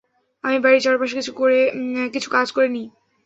আমি 0.43 0.57
বাড়ির 0.59 0.83
চারপাশে 0.83 1.15
কিছু 2.13 2.29
কাজ 2.31 2.47
করে 2.51 2.67
নিই। 2.67 2.87